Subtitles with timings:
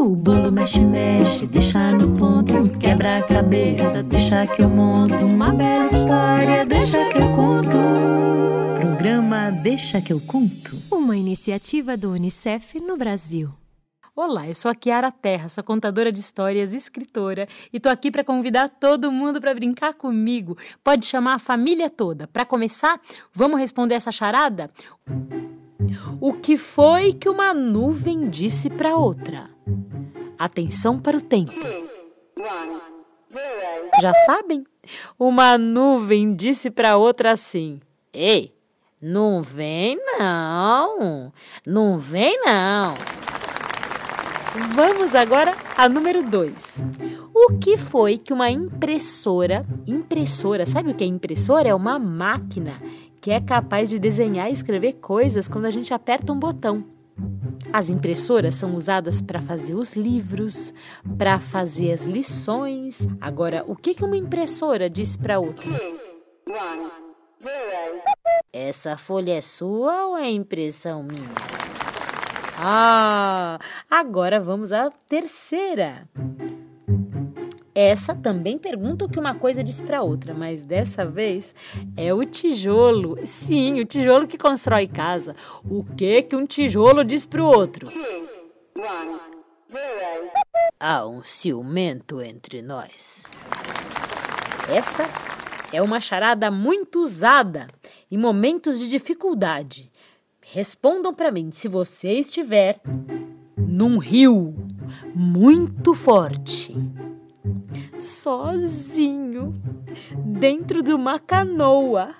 [0.00, 2.70] O bolo mexe, mexe, deixa no ponto.
[2.78, 5.14] Quebra a cabeça, deixa que eu monto.
[5.14, 7.76] Uma bela história, deixa que eu conto.
[8.80, 10.74] Programa Deixa que eu conto.
[10.90, 13.52] Uma iniciativa do Unicef no Brasil.
[14.16, 18.24] Olá, eu sou a Kiara Terra, sou contadora de histórias, escritora, e tô aqui para
[18.24, 20.56] convidar todo mundo para brincar comigo.
[20.82, 22.26] Pode chamar a família toda.
[22.26, 22.98] Para começar,
[23.34, 24.70] vamos responder essa charada?
[26.18, 29.50] O que foi que uma nuvem disse para outra?
[30.38, 31.52] Atenção para o tempo.
[34.00, 34.64] Já sabem?
[35.18, 37.80] Uma nuvem disse para outra assim:
[38.12, 38.54] Ei,
[39.00, 41.32] não vem não,
[41.66, 42.94] não vem não.
[44.74, 46.82] Vamos agora a número 2.
[47.32, 51.68] O que foi que uma impressora, impressora, sabe o que é impressora?
[51.68, 52.72] É uma máquina
[53.20, 56.84] que é capaz de desenhar e escrever coisas quando a gente aperta um botão.
[57.72, 60.74] As impressoras são usadas para fazer os livros,
[61.16, 63.06] para fazer as lições.
[63.20, 65.70] Agora, o que uma impressora diz para outra?
[68.52, 71.28] Essa folha é sua ou é impressão minha?
[72.58, 73.58] Ah,
[73.88, 76.08] agora vamos à terceira.
[77.82, 81.54] Essa também pergunta o que uma coisa diz para outra, mas dessa vez
[81.96, 83.18] é o tijolo.
[83.24, 85.34] Sim, o tijolo que constrói casa.
[85.64, 87.88] O que que um tijolo diz para o outro?
[90.78, 93.30] Há um ciumento entre nós.
[94.68, 95.08] Esta
[95.72, 97.66] é uma charada muito usada
[98.10, 99.90] em momentos de dificuldade.
[100.42, 102.78] Respondam para mim se você estiver
[103.56, 104.54] num rio
[105.14, 106.76] muito forte
[107.98, 109.54] sozinho
[110.24, 112.14] dentro de uma canoa.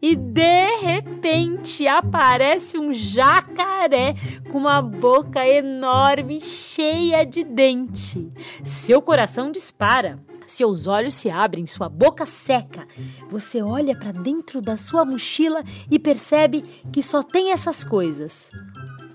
[0.00, 4.14] E de repente aparece um jacaré
[4.50, 8.30] com uma boca enorme, cheia de dente.
[8.62, 10.22] Seu coração dispara.
[10.46, 12.86] Seus olhos se abrem, sua boca seca.
[13.30, 16.62] Você olha para dentro da sua mochila e percebe
[16.92, 18.52] que só tem essas coisas: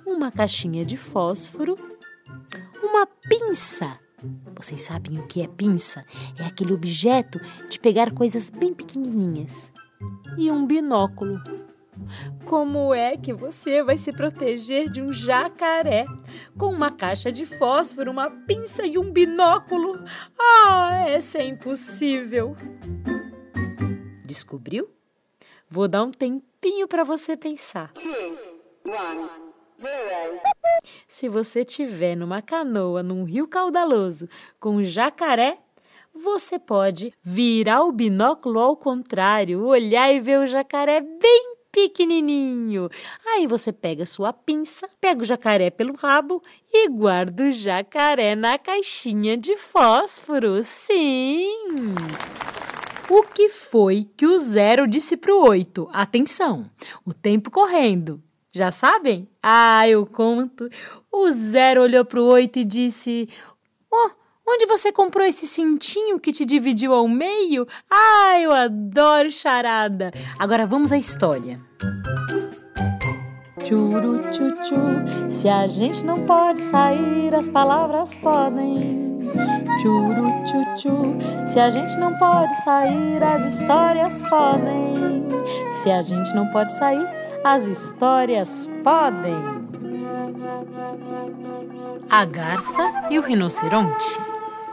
[0.05, 1.77] uma caixinha de fósforo,
[2.81, 3.99] uma pinça
[4.55, 6.05] vocês sabem o que é pinça?
[6.37, 9.71] É aquele objeto de pegar coisas bem pequenininhas.
[10.37, 11.41] E um binóculo.
[12.45, 16.05] Como é que você vai se proteger de um jacaré
[16.57, 20.03] com uma caixa de fósforo, uma pinça e um binóculo?
[20.39, 22.55] Ah, essa é impossível.
[24.25, 24.89] Descobriu?
[25.69, 27.91] Vou dar um tempinho para você pensar.
[31.07, 34.27] Se você tiver numa canoa num rio caudaloso
[34.59, 35.57] com um jacaré,
[36.13, 42.89] você pode virar o binóculo ao contrário, olhar e ver o jacaré bem pequenininho.
[43.25, 46.41] Aí você pega sua pinça, pega o jacaré pelo rabo
[46.71, 50.63] e guarda o jacaré na caixinha de fósforo.
[50.63, 51.95] Sim!
[53.09, 55.89] O que foi que o zero disse para o oito?
[55.91, 56.69] Atenção,
[57.05, 58.21] o tempo correndo.
[58.51, 59.29] Já sabem?
[59.43, 60.67] Ah, eu conto.
[61.11, 63.29] O Zero olhou pro oito e disse:
[63.91, 64.09] Oh,
[64.47, 67.67] onde você comprou esse cintinho que te dividiu ao meio?
[67.89, 70.11] Ah, eu adoro charada.
[70.39, 71.59] Agora vamos à história.
[73.63, 79.29] Churu chuchu, se a gente não pode sair, as palavras podem.
[79.79, 85.23] Churu chuchu, se a gente não pode sair, as histórias podem.
[85.69, 89.35] Se a gente não pode sair, as histórias podem.
[92.09, 94.05] A garça e o rinoceronte.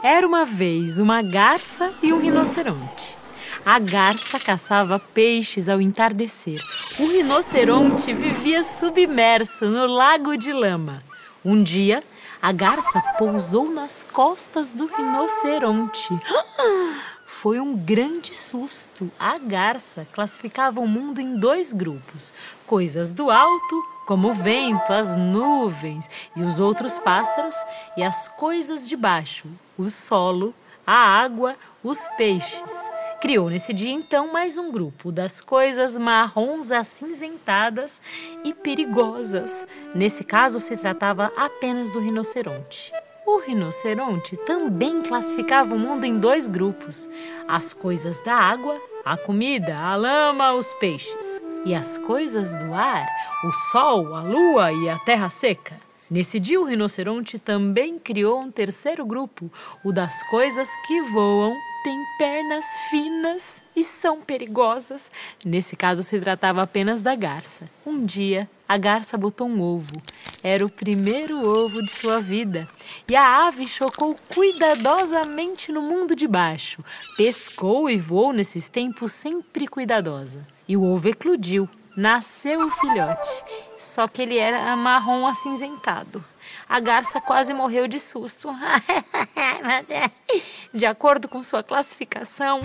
[0.03, 3.17] Era uma vez uma garça e um rinoceronte.
[3.65, 6.59] A garça caçava peixes ao entardecer.
[6.99, 11.03] O rinoceronte vivia submerso no lago de lama.
[11.43, 12.03] Um dia,
[12.41, 16.09] a garça pousou nas costas do rinoceronte.
[17.39, 19.11] Foi um grande susto.
[19.19, 22.33] A garça classificava o mundo em dois grupos:
[22.65, 27.55] coisas do alto, como o vento, as nuvens e os outros pássaros,
[27.95, 29.47] e as coisas de baixo,
[29.77, 30.51] o solo,
[30.85, 32.73] a água, os peixes.
[33.21, 38.01] Criou nesse dia então mais um grupo das coisas marrons acinzentadas
[38.43, 39.63] e perigosas.
[39.93, 42.91] Nesse caso se tratava apenas do rinoceronte.
[43.27, 47.09] O rinoceronte também classificava o mundo em dois grupos:
[47.45, 53.05] as coisas da água, a comida, a lama, os peixes, e as coisas do ar,
[53.43, 55.77] o sol, a lua e a terra seca.
[56.09, 59.51] Nesse dia, o rinoceronte também criou um terceiro grupo,
[59.83, 61.53] o das coisas que voam,
[61.83, 65.11] têm pernas finas e são perigosas.
[65.43, 67.69] Nesse caso, se tratava apenas da garça.
[67.85, 70.01] Um dia, a garça botou um ovo.
[70.43, 72.67] Era o primeiro ovo de sua vida.
[73.09, 76.83] E a ave chocou cuidadosamente no mundo de baixo.
[77.15, 80.47] Pescou e voou nesses tempos sempre cuidadosa.
[80.67, 81.67] E o ovo eclodiu.
[81.95, 83.29] Nasceu o filhote.
[83.77, 86.23] Só que ele era marrom acinzentado.
[86.69, 88.49] A garça quase morreu de susto.
[90.71, 92.61] De acordo com sua classificação,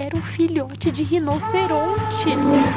[0.00, 2.30] era um filhote de rinoceronte.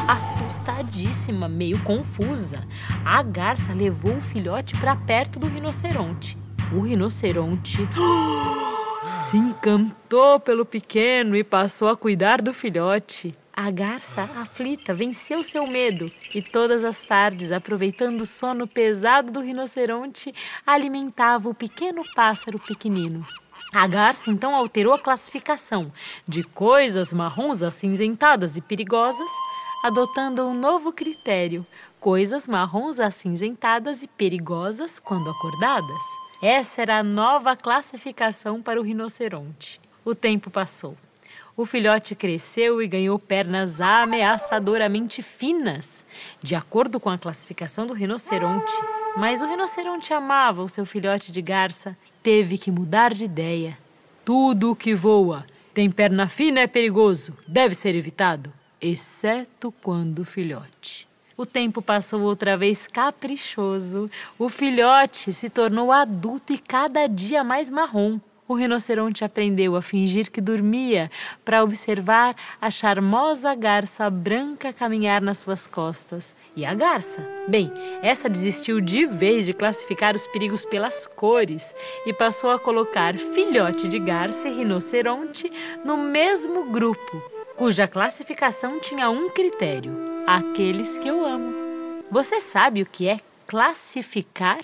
[0.09, 2.67] Assustadíssima, meio confusa,
[3.05, 6.37] a garça levou o filhote para perto do rinoceronte.
[6.75, 7.77] O rinoceronte
[9.29, 13.33] se encantou pelo pequeno e passou a cuidar do filhote.
[13.55, 19.39] A garça, aflita, venceu seu medo e todas as tardes, aproveitando o sono pesado do
[19.39, 20.33] rinoceronte,
[20.65, 23.25] alimentava o pequeno pássaro pequenino.
[23.71, 25.91] A garça então alterou a classificação
[26.27, 29.29] de coisas marrons acinzentadas e perigosas,
[29.83, 31.65] adotando um novo critério:
[31.99, 36.03] coisas marrons acinzentadas e perigosas quando acordadas.
[36.41, 39.79] Essa era a nova classificação para o rinoceronte.
[40.03, 40.97] O tempo passou.
[41.55, 46.03] O filhote cresceu e ganhou pernas ameaçadoramente finas,
[46.41, 48.73] de acordo com a classificação do rinoceronte.
[49.15, 53.77] Mas o rinoceronte amava o seu filhote de garça, teve que mudar de ideia.
[54.25, 58.51] Tudo o que voa tem perna fina é perigoso, deve ser evitado,
[58.81, 61.07] exceto quando filhote.
[61.35, 64.09] O tempo passou outra vez caprichoso.
[64.37, 68.19] O filhote se tornou adulto e cada dia mais marrom.
[68.53, 71.09] O rinoceronte aprendeu a fingir que dormia
[71.43, 76.35] para observar a charmosa garça branca caminhar nas suas costas.
[76.55, 77.27] E a garça?
[77.47, 77.73] Bem,
[78.03, 81.73] essa desistiu de vez de classificar os perigos pelas cores
[82.05, 85.51] e passou a colocar filhote de garça e rinoceronte
[85.83, 87.23] no mesmo grupo,
[87.55, 89.97] cuja classificação tinha um critério:
[90.27, 91.55] aqueles que eu amo.
[92.11, 94.59] Você sabe o que é classificar?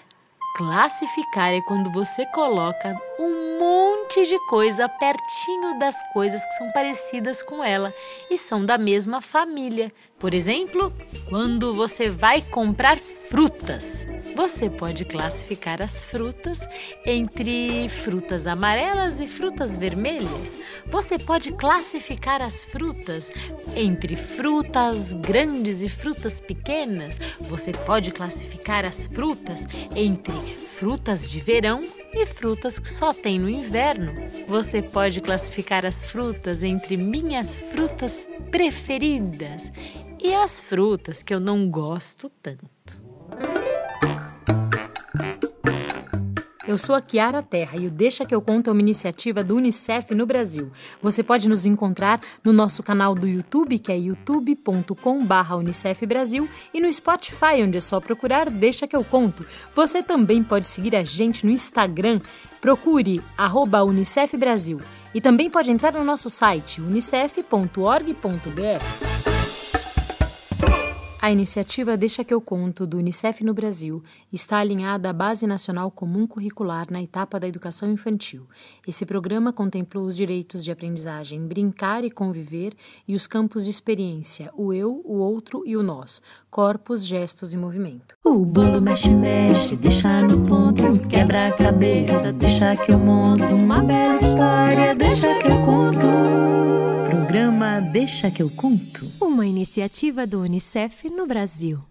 [0.56, 7.42] Classificar é quando você coloca um monte de coisa pertinho das coisas que são parecidas
[7.42, 7.94] com ela
[8.30, 9.92] e são da mesma família.
[10.20, 10.92] Por exemplo,
[11.30, 14.06] quando você vai comprar frutas,
[14.36, 16.60] você pode classificar as frutas
[17.06, 20.60] entre frutas amarelas e frutas vermelhas.
[20.88, 23.32] Você pode classificar as frutas
[23.76, 27.20] entre frutas grandes e frutas pequenas.
[27.40, 30.34] Você pode classificar as frutas entre
[30.80, 31.84] frutas de verão
[32.14, 34.14] e frutas que só tem no inverno.
[34.48, 39.72] Você pode classificar as frutas entre minhas frutas preferidas
[40.22, 42.68] e as frutas que eu não gosto tanto.
[46.68, 49.56] Eu sou a Kiara Terra e o Deixa que eu conto é uma iniciativa do
[49.56, 50.72] UNICEF no Brasil.
[51.02, 56.94] Você pode nos encontrar no nosso canal do YouTube, que é youtube.com/unicef Brasil, e no
[56.94, 59.44] Spotify, onde é só procurar Deixa que eu conto.
[59.74, 62.22] Você também pode seguir a gente no Instagram,
[62.62, 64.80] procure arroba Unicef Brasil.
[65.12, 69.29] E também pode entrar no nosso site unicef.org.br.
[71.30, 74.02] A iniciativa Deixa que eu conto do Unicef no Brasil
[74.34, 78.48] está alinhada à Base Nacional Comum Curricular na etapa da educação infantil.
[78.88, 82.74] Esse programa contemplou os direitos de aprendizagem Brincar e Conviver
[83.08, 87.58] e os campos de experiência O Eu, o Outro e o Nós, corpos, gestos e
[87.58, 88.18] movimento.
[88.26, 93.84] O bolo mexe, mexe, deixa no ponto, quebra a cabeça, deixa que eu monto uma
[93.84, 96.08] bela história, deixa que eu conto.
[97.08, 99.12] Programa Deixa que eu conto.
[99.20, 101.89] Uma iniciativa do Unicef no Brasil.